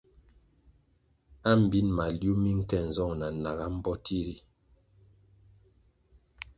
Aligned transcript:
Ambin 1.51 1.87
maliuh 1.97 2.37
mi 2.43 2.51
nke 2.59 2.77
nzong 2.89 3.13
na 3.19 3.27
naga 3.43 3.65
mbpoti 3.75 4.17
ri. 4.25 4.35